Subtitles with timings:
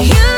[0.00, 0.31] You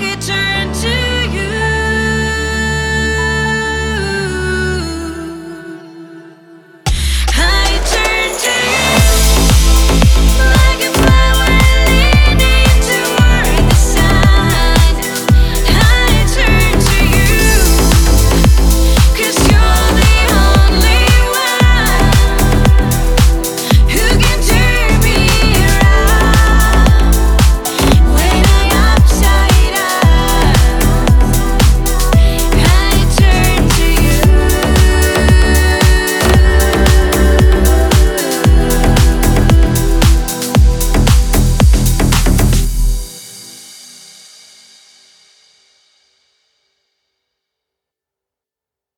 [0.00, 0.47] It turn